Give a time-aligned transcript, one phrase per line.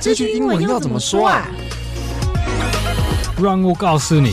[0.00, 1.46] 这句英文要怎么说啊？
[3.42, 4.32] 让我告诉你。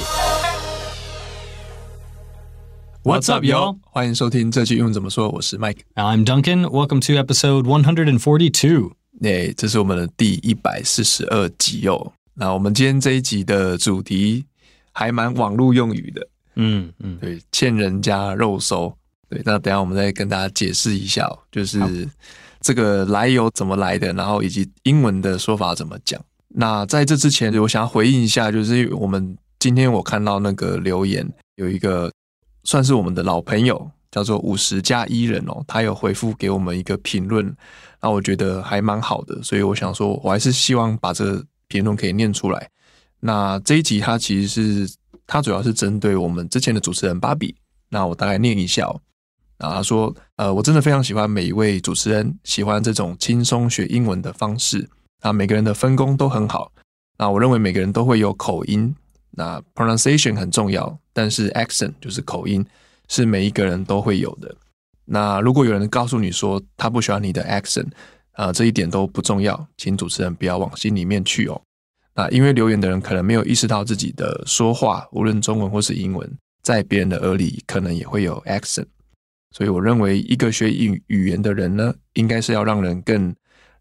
[3.03, 3.77] What's up, yo？
[3.83, 5.29] 欢迎收听这句英文怎么说。
[5.29, 5.79] 我是 Mike。
[5.93, 6.63] I'm Duncan.
[6.63, 8.93] Welcome to episode one hundred and forty-two.
[9.21, 12.13] 对，这是我们的第一百四十二集哦。
[12.33, 14.45] 那我们今天这一集的主题
[14.91, 16.27] 还蛮网络用语的。
[16.55, 18.91] 嗯嗯，对，欠人家肉搜。
[19.29, 21.79] 对，那等一下我们再跟大家解释一下，就是
[22.65, 26.19] 这个来由怎么来的，然后以及英文的说法怎么讲。
[26.47, 32.11] 那在这之前，我想要回应一下，就是我们今天我看到那个留言，有一个
[32.63, 37.55] 算是我们的老朋友，叫做五十加一人哦，他有回复给我们一个评论，
[38.01, 42.67] 那我觉得还蛮好的，所以我想说，我还是希望把这个评论可以念出来。
[43.19, 44.47] 那这一集他其实
[44.87, 44.95] 是
[45.27, 47.55] 他主要是针对我们之前的主持人芭比，
[47.89, 48.99] 那我大概念一下哦。
[49.65, 54.87] 啊他说：“呃，我真的非常喜欢每一位主持人，喜欢这种轻松学英文的方式。
[55.23, 56.71] 那每个人的分工都很好。
[57.17, 58.93] 那我认为每个人都会有口音，
[59.31, 62.65] 那 pronunciation 很重要，但是 accent 就是口音，
[63.07, 64.55] 是每一个人都会有的。
[65.05, 67.87] 那如果有人告诉你说他不喜欢你的 accent，
[68.33, 71.61] 啊、这一点都不重要，请主持人不要往心里面去哦。
[72.13, 76.29] 那因为留言的人可能没有意识到自己的说话，无论中文或是英文，
[76.63, 78.85] 在别人的耳里可能也会有 accent。”
[79.55, 83.33] 所以我认为，一个学语语言的人呢，应该是要让人更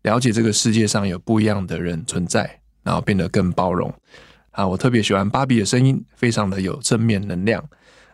[0.02, 3.92] 了解这个世界上有不一样的人存在，然后变得更包容。
[4.52, 7.60] 啊，我特别喜欢芭比的声音，非常的有正面能量。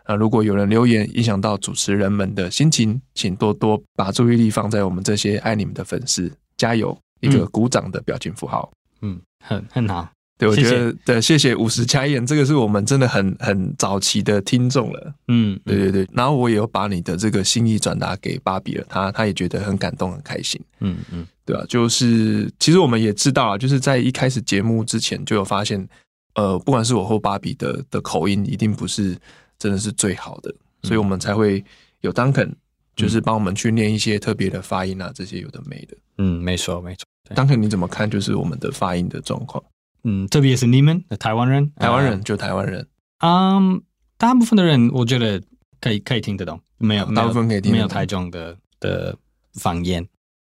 [0.05, 6.97] 啊，如果有人留言影响到主持人们的心情，请多多把注意力放在我们这些爱你们的粉丝，加油！
[7.19, 8.71] 一个鼓掌的表情符号。
[9.03, 10.09] 嗯，很很好。
[10.41, 15.13] 对，我觉得对，谢谢五十加一人，这个是我们真的很很早期的听众了。
[15.27, 16.07] 嗯，对对对。
[16.13, 20.59] 然后我也有把你的这个心意转达给芭比了，他他也觉得很感动，很开心。
[20.79, 25.87] 嗯嗯，对啊，就是其实我们也知道啊，就是在一开始节目之前就有发现，
[26.33, 29.15] 呃，不管是我或芭比的的口音，一定不是
[29.59, 30.51] 真的是最好的，
[30.81, 31.63] 所以我们才会
[31.99, 32.51] 有 Duncan，
[32.95, 35.95] 就是帮我们去念一些特别的发音啊，这些有的没的。
[36.17, 37.05] 嗯，没错没错。
[37.35, 38.09] Duncan，你怎么看？
[38.09, 39.63] 就是我们的发音的状况？
[40.03, 42.87] 嗯，特别是你们的台湾人，台湾人就台湾人。
[43.19, 43.81] 嗯，
[44.17, 45.39] 大部分的人我觉得
[45.79, 49.15] 可以可以听得懂，没有大部分可以听没有台中的的
[49.53, 50.03] 方言。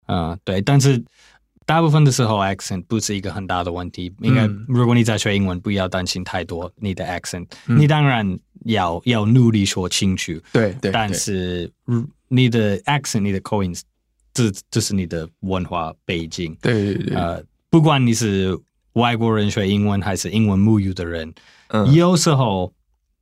[0.06, 1.04] 嗯，对，但是
[1.66, 4.10] 大部分的时候 accent 不是一个很大的问题。
[4.20, 7.46] 应该如果你在学英文，不要担心太多你的 accent。
[7.66, 10.90] 你当然要要努力说清楚，对对。
[10.90, 11.70] 但是
[12.28, 13.82] 你的 accent，你的 coins，，
[14.32, 16.56] 这这是你的文化背景。
[16.62, 17.14] 对对对。
[17.14, 18.58] 呃，不管你是。
[18.94, 21.32] 外国人学英文还是英文母语的人，
[21.68, 22.72] 嗯，有时候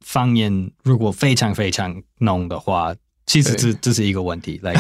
[0.01, 2.95] 方言如果非常非常浓的话，
[3.27, 4.59] 其实这这是一个问题。
[4.63, 4.75] 来，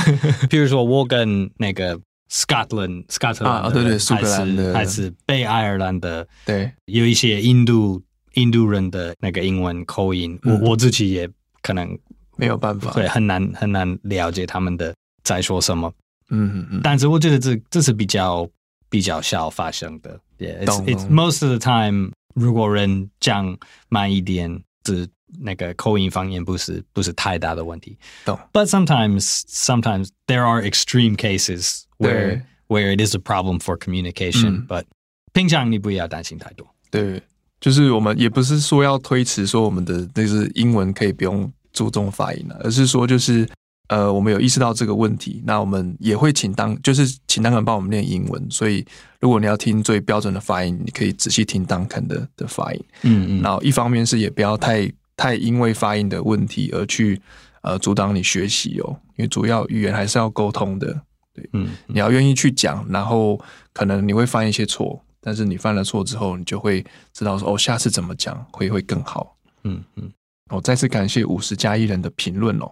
[0.48, 1.98] 比如说我跟那个
[2.30, 4.72] Scotland、Scotland 啊，对对，苏格兰的。
[4.72, 8.02] 还是北爱尔兰的，对，有一些印度
[8.34, 11.28] 印度人的那个英文口音，我我自己也
[11.62, 11.96] 可能
[12.36, 15.92] 没有办法，对，很难很难了解他们的在说什么。
[16.30, 18.48] 嗯嗯嗯，但是我觉得这这是比较
[18.90, 20.20] 比较少发生的。
[20.38, 23.56] Yeah, it's, it's most of the time，如果人讲
[23.88, 25.08] 慢一点，是
[25.38, 27.96] 那个口音方言不是不是太大的问题。
[28.24, 28.38] 懂。
[28.52, 34.66] But sometimes, sometimes there are extreme cases where where it is a problem for communication.
[34.66, 34.84] But
[35.32, 36.66] 平常你不要担心太多。
[36.90, 37.22] 对，
[37.60, 43.48] 就是我们也不是说要推迟说我们的那是英文可以不用注重发音了，而是说就是。
[43.90, 48.48] 呃，我们有意识到这个问题，那我们也会请当，就是请 Duncan 帮我们念英文。
[48.48, 48.86] 所以，
[49.18, 52.84] 如果你要听最标准的发音，你可以仔细听 Duncan 的的发音。
[53.02, 53.42] 嗯嗯。
[53.42, 57.20] 然后，一方面是也不要太太因为发音的问题而去
[57.62, 60.86] 呃阻挡你学习哦，因为主要语言还是要沟通的。
[61.34, 63.40] 对，嗯，你要愿意去讲，然后
[63.72, 69.36] 可能你会犯一些错，但是你犯了错之后，你就会知道说哦，下次怎么讲会会更好。
[69.64, 70.08] 嗯嗯。
[70.50, 72.70] 我再次感谢五十加一人的评论哦。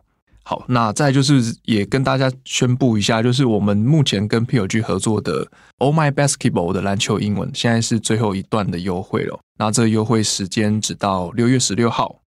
[0.49, 9.39] 好，那再就是也跟大家宣布一下，就是我们目前跟 PLG 合作的 Oh My Basketball 的篮球英文，现在是最后一段的优惠了。
[9.59, 12.23] 那这优惠时间只到六月十六号，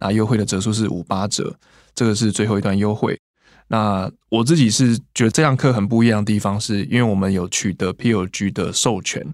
[0.00, 1.54] 那优惠的折数是五八折，
[1.94, 3.16] 这个是最后一段优惠。
[3.68, 9.24] 那我自己是觉得这堂课很不一样的地方，是因为我们有取得 PLG 的授权，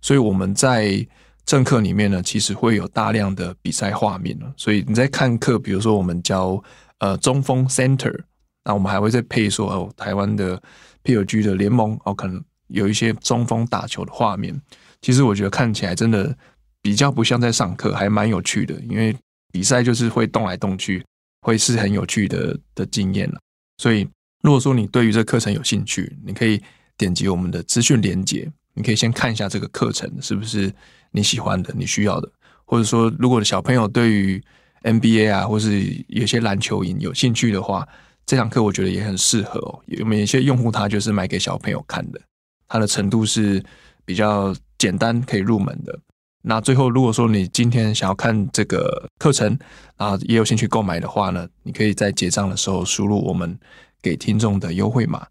[0.00, 1.04] 所以我们在
[1.44, 4.38] 正课里面呢，其实会有大量的比赛画面。
[4.56, 6.62] 所以你在看课，比如说我们教。
[7.00, 8.16] 呃，中锋 center，
[8.64, 10.62] 那我们还会再配说哦，台湾的
[11.02, 14.58] PLG 的联盟哦，可能有一些中锋打球的画面。
[15.00, 16.36] 其实我觉得看起来真的
[16.82, 18.74] 比较不像在上课，还蛮有趣的。
[18.82, 19.16] 因为
[19.50, 21.02] 比赛就是会动来动去，
[21.40, 23.30] 会是很有趣的的经验。
[23.78, 24.06] 所以
[24.42, 26.62] 如果说你对于这课程有兴趣，你可以
[26.98, 30.70] 点击我们的资讯连接，你可以先看一下这个课程是不是
[31.12, 32.30] 你喜欢的、你需要的，
[32.66, 34.42] 或者说，如果小朋友对于
[34.82, 37.86] NBA 啊，或是有些篮球营有兴趣的话，
[38.26, 39.80] 这堂课我觉得也很适合哦。
[39.86, 42.20] 有没有一些用户他就是买给小朋友看的，
[42.68, 43.62] 他的程度是
[44.04, 45.98] 比较简单可以入门的。
[46.42, 49.58] 那最后，如果说你今天想要看这个课程，
[49.96, 53.58] 啊，也有兴趣购买的话呢，你可以在结账的时候输入我们
[54.00, 55.26] 给听众的优惠码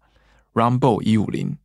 [0.54, 1.56] Roundball 一五零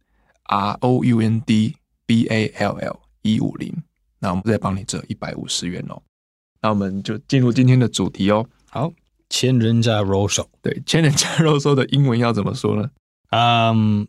[0.46, 1.76] R O U N D
[2.08, 3.72] B A L L 一五零，
[4.18, 6.02] 那我们再帮你折一百五十元哦。
[6.65, 8.47] 那我们就进入今天的主题哦。
[8.69, 8.93] 好，
[9.29, 12.91] 欠人家肉收，对，欠人家肉收的英文要怎么说呢？
[13.31, 14.05] 嗯、um。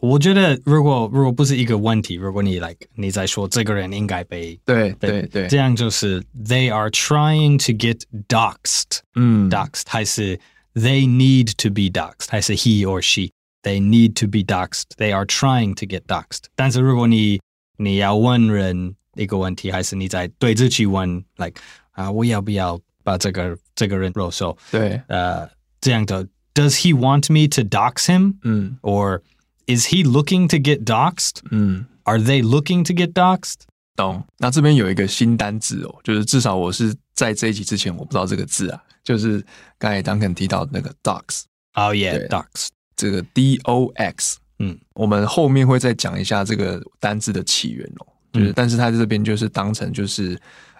[0.00, 10.38] 我觉得，如果如果不是一个问题，如果你 like 你在说这个人应该被对对对，这样就是 they are trying to get doxed，嗯，doxed 还是
[10.74, 13.32] they need to be doxed，还是 he or she
[13.64, 16.44] they need to be doxed，they are trying to get doxed。
[16.54, 17.40] 但是如果你
[17.78, 21.60] 你要问人一个问题，还是你在对自己问，like
[21.93, 24.55] 啊，我要不要把这个这个人肉收？
[24.69, 25.49] 对，呃，
[25.81, 26.23] 这样的
[26.53, 28.35] ，Does he want me to dox him？
[28.43, 29.21] 嗯，or
[29.65, 31.37] Is he looking to get doxed?
[31.49, 33.61] 嗯，Are they looking to get doxed?
[33.95, 34.25] 懂。
[34.37, 39.41] 那这边有一个新单字哦，就是至少我是在这一集之前我不知道这个字啊，就是
[39.77, 41.43] 刚才 Duncan 提到的那个 dox。
[41.75, 42.67] Oh yeah, dox。
[42.97, 44.37] 这个 D O X。
[44.59, 48.07] 嗯，我们后面会再讲一下这个单字的起源哦。
[48.33, 50.37] 就是，嗯、但是它这边就是当成就是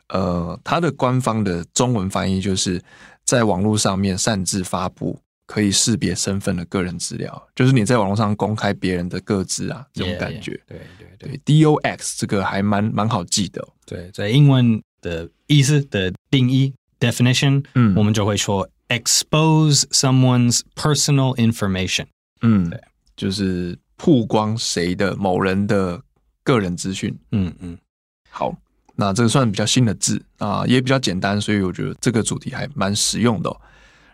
[0.10, 2.82] 呃，它的官方的中文翻译就是
[3.24, 5.20] 在网络上面擅自发布。
[5.46, 10.54] 可以识别身份的个人资料，就是你在网络上公开别人的个资啊，这种感觉。
[10.54, 10.80] Yeah, yeah, 对
[11.18, 13.68] 对对，对，dox 这个还蛮蛮好记的哦。
[13.86, 22.06] 对，在英文的意思的定义 definition，嗯，我们就会说 expose someone's personal information。
[22.42, 22.82] 嗯，对，
[23.18, 26.02] 就是曝光谁的某人的
[26.42, 27.16] 个人资讯。
[27.34, 27.78] 嗯嗯，
[28.30, 28.56] 好，
[28.96, 33.58] 那这个算比较新的字啊，也比较简单，所以我觉得这个主题还蛮实用的哦。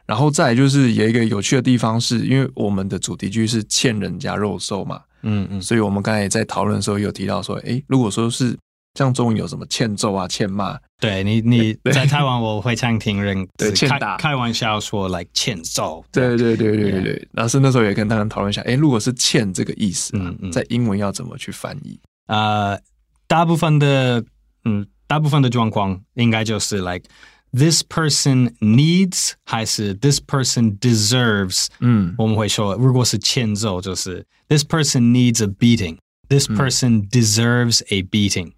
[0.05, 8.57] 然后再就是有一个有趣的地方，是因为我们的主题句是欠人家肉收嘛，嗯嗯，所以我们刚才在讨论的时候有提到说，诶，如果说是
[8.95, 17.27] 像中文有什么欠揍啊、欠骂，对你你 在台湾我会常听人对欠打开玩笑说来欠揍，对对对对对对。
[17.31, 21.99] 然后是那时候也跟大家讨论一下，诶，如果是欠这个意思，嗯嗯，在英文要怎么去翻译？
[22.25, 22.79] 呃，
[23.27, 24.23] 大部分的
[24.64, 31.68] 嗯，大部分的状况应该就是 like。This person needs 还是 this person deserves？
[31.78, 38.54] 嗯，我们会说，如果是欠揍，就是 this person needs a beating。This person deserves a beating。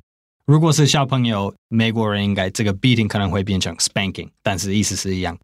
[0.47, 5.39] 如果是小朋友，美国人应该这个 beating 可能会变成 spanking，但是意思是一样。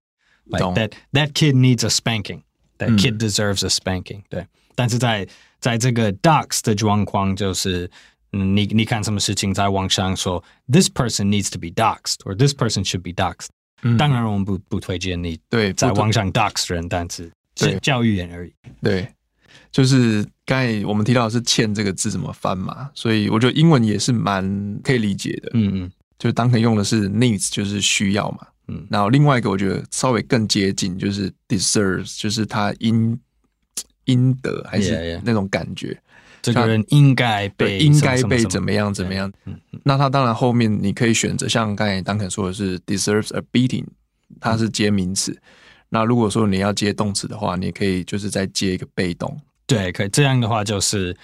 [0.47, 4.23] Like that that kid needs a spanking。That kid deserves a spanking。
[4.31, 5.29] 对，但是在
[5.61, 7.91] 在这个 dox 的状况就是。
[8.32, 13.48] 你你看什么事情在网上说，this person needs to be doxed or this person should be doxed。
[13.84, 18.54] 嗯，当然我们不不推荐你对在网上 dox 人，但是是教育人而已。
[18.82, 19.08] 对，
[19.72, 25.52] 就是刚才我们提到的是“欠”这个字怎么翻嘛，所以我觉得英文也是蛮可以理解的。
[25.54, 28.48] 嗯嗯，就当可用的是 needs，就是需要嘛。
[28.68, 33.18] 嗯，然后另外一个我觉得稍微更接近，就是 deserves，就是他应
[34.06, 35.98] 应得还是那种感觉。
[36.42, 39.32] 这个人应该被应该被怎么样怎么样？
[39.46, 43.86] 嗯，那他当然后面你可以选择像刚才 Duncan 说的是 deserves a beating，
[44.40, 45.40] 它是接名词。
[45.90, 49.40] 那如果说你要接动词的话，你可以就是再接一个被动。
[49.66, 51.16] 对，可以这样的话就是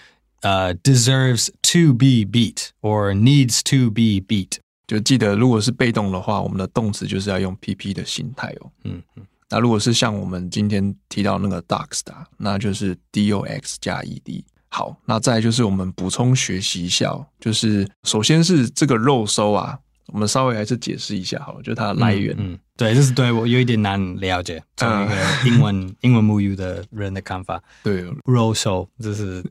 [0.41, 4.57] 呃、uh, deserves to be beat or needs to be beat。
[4.85, 8.71] 就记得如果是被动的话，我们的动词就是要用 PP 的形态哦。
[8.83, 9.25] 嗯嗯。
[9.49, 12.01] 那如果是像我们今天提到那个 doxed，
[12.37, 14.43] 那就是 dox 加 ed。
[14.75, 19.77] 好，那再就是我们补充学习一下，就是首先是这个肉搜啊，
[20.07, 22.35] 我们稍微还是解释一下好了，就它的来源。
[22.39, 25.15] 嗯，嗯对，这是对我有一点难了解，从一个
[25.45, 27.61] 英文、嗯、英文母语的人的看法。
[27.83, 29.43] 对， 肉搜这是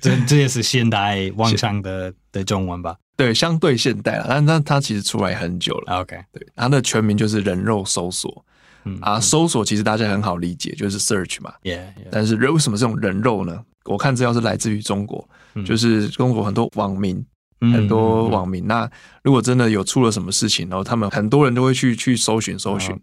[0.00, 2.96] 这这也是现代网上的的中文吧？
[3.16, 6.00] 对，相对现代了，但但它其实出来很久了。
[6.00, 8.44] OK，对，它的全名就是人肉搜索。
[8.88, 11.52] 嗯啊，搜索其实大家很好理解，就是 search 嘛。
[11.62, 12.08] Yeah, yeah.
[12.10, 13.62] 但是为什么这种人肉呢？
[13.84, 17.24] 我看资料是来自于中国，嗯、就是中国很多网民，
[17.60, 18.64] 嗯、很多网民。
[18.64, 18.90] 嗯、那
[19.22, 22.98] 如果真的有出了什么事情，然后他们很多人都会去去搜寻搜寻。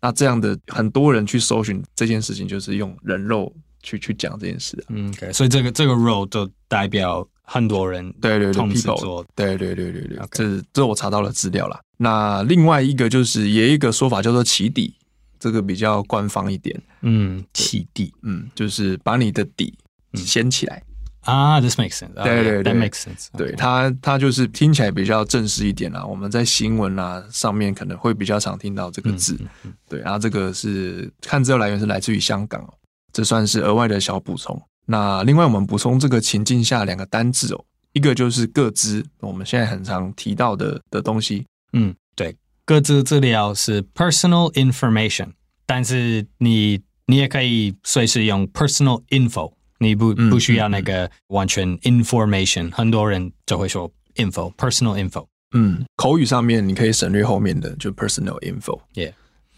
[0.00, 3.50] 那这样的很多人去搜寻这件事情，就是用人肉
[3.82, 4.76] 去去讲这件事。
[4.90, 5.32] 嗯，okay.
[5.32, 11.80] 所以这个这个 role 就代表很多人，对对对，people，对对对对对，这这我查到了资料了。
[11.96, 14.94] 那另外一个就是也有一个说法叫做起底，
[15.38, 16.80] 这个比较官方一点。
[17.02, 19.76] 嗯，起底，嗯，就是把你的底。
[20.14, 20.82] 掀起来
[21.20, 22.14] 啊，This makes sense。
[22.14, 23.26] 对对对，That makes sense。
[23.36, 26.02] 对它，它就是听起来比较正式一点啦。
[26.06, 29.38] 我们在新闻啊上面可能会比较常听到这个字。
[29.86, 32.72] 对，然后这个是看资料来源是来自于香港哦，
[33.12, 34.58] 这算是额外的小补充。
[34.86, 37.62] 那另外我们补充这个情境下两个单字哦，
[37.92, 41.44] 一个就是各资，我们现在很常提到的的东西。
[41.74, 42.34] 嗯，对，
[42.66, 45.28] 个资资料是 personal information，
[45.64, 49.52] 但是你你也可以随时用 personal info。
[49.78, 55.26] 你不不需要那个完全 information，、很多人就会说 info，personal info。
[55.52, 58.80] 嗯，口语上面你可以省略后面的，就 personal info。
[58.94, 59.12] Yeah。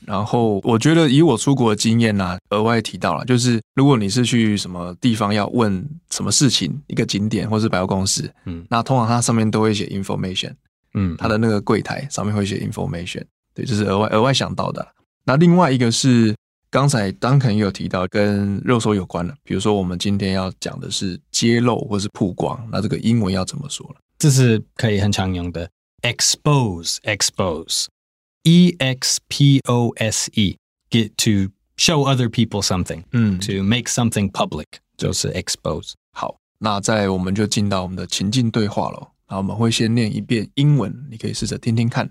[0.04, 10.52] 然后我觉得以我出国的经验啊，额外提到了，就是如果你是去什么地方要问什么事情，一个景点或是百货公司，嗯，那通常它上面都会写 information，
[10.94, 14.86] 嗯，它的那个柜台上面会写 information，对，这、就是额外额外想到的。
[15.24, 16.34] 那另外一个是。
[16.70, 23.94] 刚才 Duncan 也有提到跟肉搜有关的，比如说我们今天要讲的是揭露或是曝光，那这个英文要怎么说了？
[24.18, 25.70] 这是可以很常用的
[26.02, 34.66] ，expose，expose，e x p o s e，get to show other people something，嗯，to make something public，
[34.98, 35.94] 就是 expose。
[36.12, 39.08] 好，那在我们就进到我们的情境对话了。
[39.27, 42.09] 那我们会先念一遍英文，你可以试着听听看，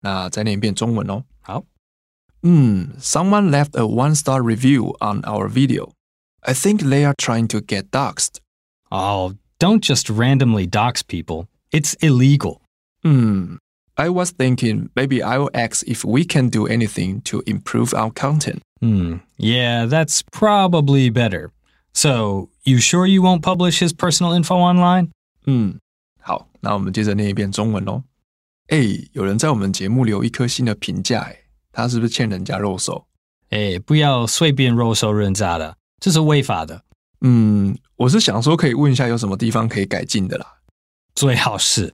[0.00, 1.24] 那再念一遍中文哦。
[1.40, 1.64] 好。
[2.42, 5.92] Hmm, someone left a one-star review on our video.
[6.40, 8.40] I think they are trying to get doxxed.
[8.90, 11.46] Oh, don't just randomly dox people.
[11.70, 12.60] It's illegal.
[13.04, 13.58] Hmm.
[13.94, 18.10] I was thinking maybe I will ask if we can do anything to improve our
[18.10, 18.60] content.
[18.80, 19.18] Hmm.
[19.36, 21.52] Yeah, that's probably better.
[21.94, 25.10] So, you sure you won't publish his personal info online?
[25.46, 25.78] 嗯，好，
[26.67, 28.03] 那我们接着念一遍中文喽。
[28.67, 28.77] 哎，
[29.13, 31.37] 有人在我们节目留一颗星的评价，哎。
[31.71, 33.05] 他是不是欠人家肉手？
[33.51, 36.83] 哎，不要随便肉手人家的，这是违法的。
[37.21, 40.45] 嗯，我是想说，可以问一下有什么地方可以改进的啦。
[41.13, 41.93] 最好是，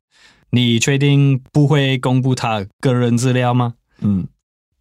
[0.51, 3.74] 你确定不会公布他个人资料吗？
[4.00, 4.25] 嗯，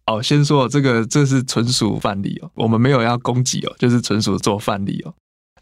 [0.05, 5.13] 哦，先说这个，这是纯属范例哦，我们没有要攻击哦，就是纯属做范例哦。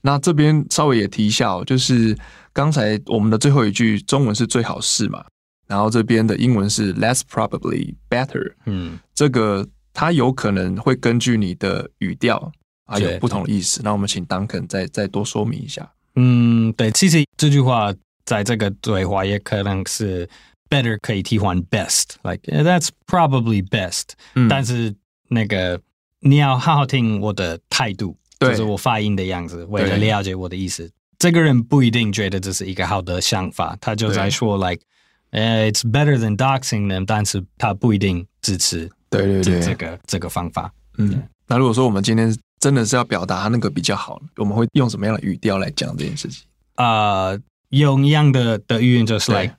[0.01, 2.17] 那这边稍微也提一下哦，就是
[2.53, 5.24] 刚才我们的最后一句中文是最好是嘛。
[5.67, 12.51] 然后这边的英文是 less probably better，嗯，这个它有可能会根据你的语调
[12.88, 13.79] 啊有不同的意思。
[13.81, 15.89] 那我们请 Duncan 再再多说明一下。
[16.15, 17.93] 嗯，对，其实这句话
[18.25, 20.27] 在这个对话也可能是
[20.70, 24.50] better 可以替换 best，like that's probably best，嗯。
[24.50, 24.93] 但是
[25.29, 25.79] 那个
[26.20, 30.91] 你要好好听我的态度，就是我发音的样子，为了了解我的意思。
[31.17, 34.81] 这个人不一定觉得这是一个好的想法，他就在说 like。
[35.31, 38.91] 呃，It's better than doxing them，但是他不一定支持。
[39.10, 40.69] 对对对，这个这个方法。
[40.98, 46.43] 嗯，那如果说我们今天真的是要表达那个比较好，我们会用什么样的语调来讲这件事情？
[46.75, 49.55] 啊、呃，用一样的的语言，就是 like，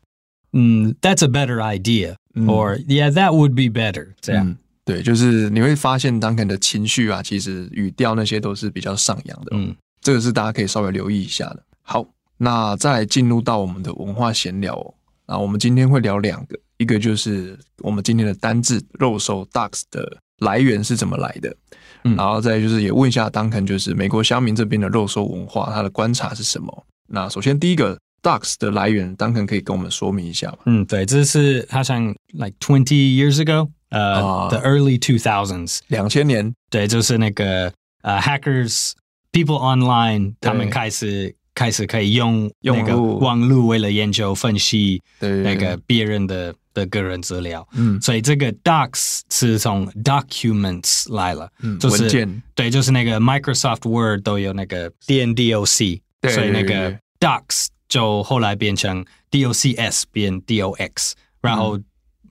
[0.53, 4.09] 嗯，That's a better idea，or、嗯、Yeah, that would be better。
[4.21, 9.53] 这样、嗯，对，就是你会发现 Duncan 的情绪啊，其实语调那些都是比较上扬的。
[9.53, 11.63] 嗯，这个是大家可以稍微留意一下的。
[11.83, 12.05] 好，
[12.37, 14.95] 那再来进入到我们的文化闲聊哦。
[15.27, 21.57] 那，我们今天会聊两个，一个就是我们今天的单字“肉收 ducks 的来源是怎么来的，
[22.03, 26.87] 嗯，然后再就是也问一下 Duncan，就是美国乡民这边的肉收文化，他的观察是什么？
[27.07, 30.59] 那首先第一个 “dox” 的来源，Duncan 可以跟我们说明一下吗？
[30.67, 41.35] 嗯，对，这是好像 like twenty years ago，呃、uh, uh,，the early two thousands，两千年，对，就是那个呃、uh, hackers，people online，他们开始。
[41.55, 61.79] 开始可以用那个网络为了研究分析那个别人的的个人资料，嗯，所以这个 dox 是从 documents 来了，嗯，就是、文件，对，就是那个 Microsoft Word 都有那个 DNDoc，所以那个 dox 就后来变成 docs 变 dox，然后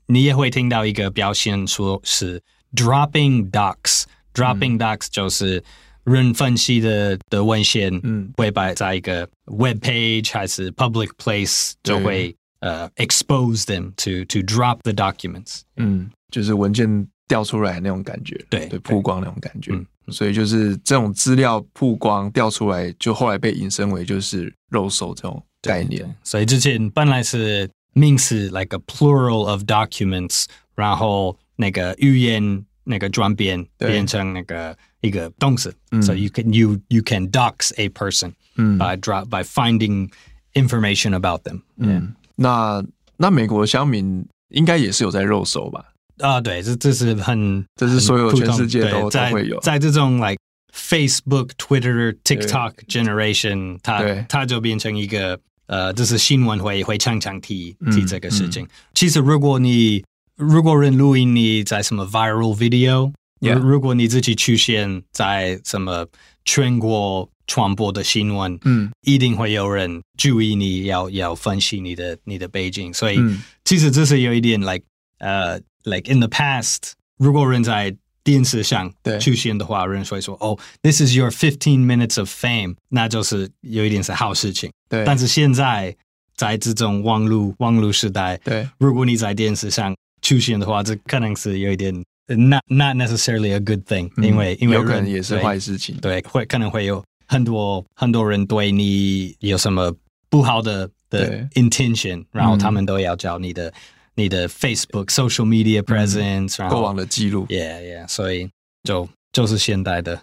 [0.08, 2.42] 你也会听到一个表现说是
[2.74, 5.64] dropping docs，dropping docs 就是。
[6.04, 26.17] 人分析的的文献，嗯，会摆在一个 web page 还是 public place，就会呃、uh, expose them to to drop the documents，嗯，就是文件掉出来那种感觉，对对，曝光那种感觉，嗯，所以就是这种资料曝光掉出来，就后来被引申为就是肉搜这种概念。
[26.23, 34.77] 所以之前本来是名词 like a plural of documents，然后那个语言那个转变变成那个。
[35.03, 40.11] 一个动词、嗯、so you can you you can dox a person、嗯、by drop by finding
[40.55, 41.61] information about them。
[41.77, 42.83] 嗯，那
[43.17, 45.93] 那美国乡民应该也是有在肉搜吧？
[46.19, 50.39] 啊，对，这这是很这是所有全世界都都会有，在，在这种 like
[50.75, 55.39] Facebook、Twitter、TikTok generation，它它就变成一个
[55.72, 58.64] 呃，就是新闻会会常常提提这个事情。
[58.64, 60.04] 嗯嗯、其实如果你
[60.36, 63.12] 如果人录音你在什么 viral video.
[63.42, 66.06] 如果你自己出现在什么
[66.46, 72.94] 全国传播的新闻，嗯，一定会有人注意你要要分析你的你的背景。
[72.94, 74.84] 所以、嗯、其实这是有一点 like
[75.18, 84.72] 呃、uh,，like in the past，如果人在电视上出现的话，人会说：“哦、oh,，this is your fifteen minutes of fame。”那就是有一点是好事情。
[84.90, 85.04] 对。
[85.06, 85.96] 但是现在
[86.36, 91.94] 在这种网络网络时代，对，如果你在电视上出现的话，这可能是有一点
[92.28, 95.98] not not necessarily a good thing，、嗯、因为因为有可能也是坏事情。
[95.98, 99.92] 对，会可能会有很多很多人对你有什么
[100.30, 103.68] 不好的的 intention，然后他们都要找你的。
[103.70, 103.74] 嗯
[104.16, 108.50] 你的 Facebook social media presence，、嗯、然后过往的记录，Yeah Yeah，所以
[108.84, 110.22] 就就是现代的，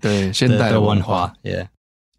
[0.00, 1.68] 对 现代的文化，Yeah，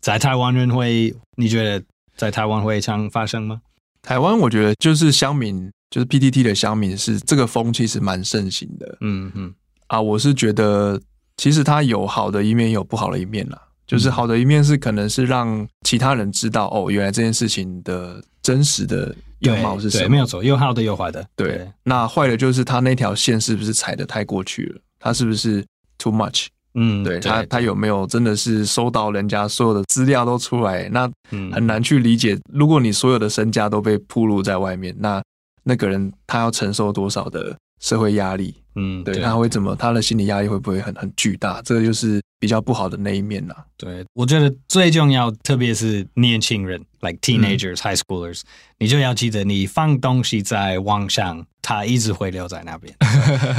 [0.01, 3.61] 在台湾人会，你觉得在台湾会常发生吗？
[4.01, 9.53] 台湾我觉得就是乡民，就是 PTT 的乡民是这个风气是蛮盛行的，嗯嗯，
[9.87, 11.01] 啊，我是觉得
[11.37, 13.61] 其实它有好的一面，有不好的一面啦。
[13.87, 20.03] 就是好的一面是可能是让其他人知道哦，原来这件事情的真实的样貌是什么？
[20.05, 21.23] 对，没有错，有好的有坏的。
[21.35, 24.81] 对，对那坏的就是他那条线是不是踩的太过去了？
[24.99, 25.63] 他是不是
[25.99, 26.47] too much？
[26.73, 30.89] 嗯，对，对他他有没有真的是收到人家所有的资料都出来？
[30.89, 31.07] 那
[31.51, 32.35] 很难去理解。
[32.51, 35.21] 如果你所有的身家都被暴露在外面，那
[35.63, 38.55] 那个人他要承受多少的社会压力？
[38.79, 39.75] 嗯，对，他会怎么？
[39.75, 41.61] 他的心理压力会不会很很巨大？
[41.63, 43.53] 这个就是比较不好的那一面呐。
[43.75, 48.41] 对，我觉得最重要，特别是年轻人，like teenagers,、嗯、high schoolers，
[48.77, 52.95] 你就要记得，你放东西在网上，它一直会留在那边。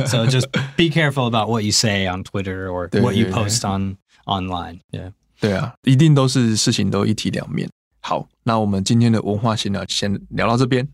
[0.07, 0.47] so, so just
[0.77, 4.81] be careful about what you say on Twitter or what you post on online.
[4.91, 7.69] Yeah，对啊，一定都是事情都一体两面。
[8.01, 10.89] 好，那我们今天的文化闲聊先聊到这边，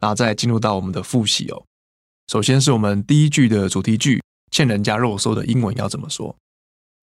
[0.00, 1.62] 然后再进入到我们的复习哦。
[2.30, 6.36] 首先是我们第一句的主题句，欠人家肉搜的英文要怎么说？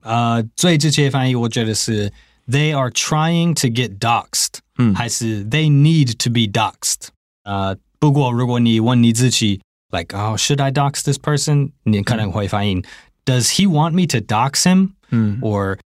[0.03, 2.13] 呃，最直接翻译我觉得是
[2.47, 7.07] They are trying to get doxed，嗯，还是 They need to be doxed？
[7.43, 11.71] 呃，不过如果你问你自己，like oh，should I dox this person？
[11.83, 12.83] 你可能会翻译、嗯、
[13.25, 14.91] Does he want me to dox him？
[15.09, 15.79] 嗯，or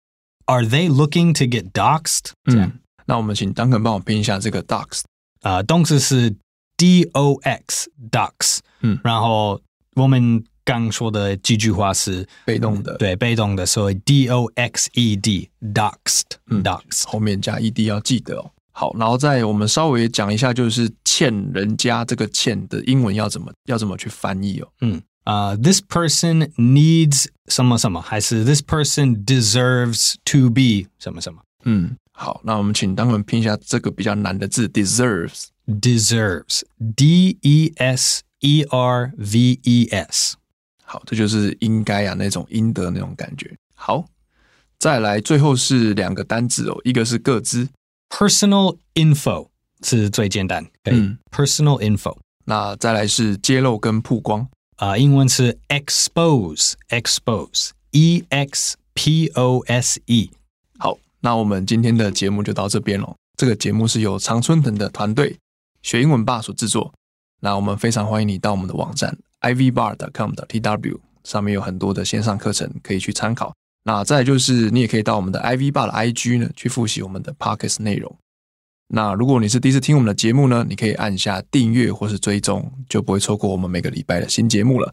[0.46, 2.30] Are they looking to get doxed？
[2.44, 5.02] 这样，嗯、那我们请 Duncan 帮我拼一下这个 dox。
[5.42, 6.34] 呃，动词是
[6.76, 8.58] D O X dox。
[8.80, 9.60] 嗯，然后
[9.94, 18.50] 我们刚说的几句话是被动的，对，被动的，所以 D O X E D，doxed，doxed，后面加 E D 要记得哦。
[18.72, 24.68] 好，然后再我们稍微讲一下，就是欠人家这个欠的英文要怎么要怎么去翻译哦。
[24.82, 31.40] 嗯啊、uh,，This person needs 什么什么，还是 This person deserves to be 什么什么？
[31.64, 34.68] 嗯，好，那我们请当文拼一下这个比较难的字
[35.66, 38.22] ，deserves，deserves，D E S。
[38.40, 40.36] E R V E S，
[40.84, 43.50] 好，这就是应该啊，那种应得那种感觉。
[43.74, 44.04] 好，
[44.78, 47.66] 再来，最后是两个单字哦，一个是个资
[48.10, 49.48] ，personal info
[49.82, 52.18] 是最简单，嗯，personal info。
[52.44, 54.42] 那再来是揭露跟曝光
[54.76, 60.30] 啊、呃，英文是 expose，expose，E X P O S E。
[60.78, 63.16] 好，那我们今天的节目就到这边喽。
[63.38, 65.38] 这个节目是由常春藤的团队
[65.86, 66.92] 学英文吧所制作。
[67.38, 73.54] 那我们非常欢迎你到我们的网站 ivbar.com.tw 上面有很多的线上课程可以去参考。
[73.84, 78.12] 那再就是你也可以到我们的 ivbar 的 IG 呢去复习我们的 podcast 内容。
[78.88, 84.92] 那如果你是第一次听我们的节目呢，你可以按下订阅或是追踪，就不会错过我们每个礼拜的新节目了。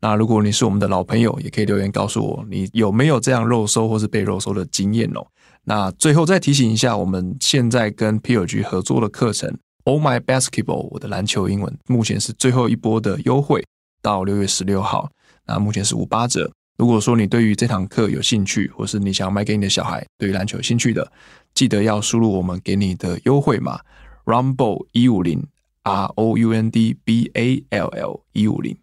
[0.00, 5.26] 那如果你是我们的老朋友，也可以留言告诉我你有没有这样肉搜或是被肉搜的经验哦。
[5.64, 9.58] 那最后再提醒一下，我们现在跟 PLG 合作的课程。
[9.84, 13.64] Oh my basketball，我的篮球英文目前是最后一波的优惠，
[14.02, 15.10] 到六月十六号，
[15.46, 16.50] 那目前是五八折。
[16.76, 21.10] 如果说你对于这堂课有兴趣，或是你想要买给你的小孩，对于篮球有兴趣的，
[21.54, 23.80] 记得要输入我们给你的优惠码
[24.24, 25.46] Rumble 一五零
[25.82, 28.76] R O U N D B A L L 一五零，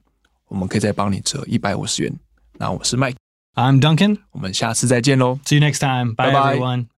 [0.48, 2.14] 我们可以再帮你折一百五十元。
[2.54, 6.88] 那我是 Mike，I'm Duncan，我们下次再见喽，See you next time，bye everyone。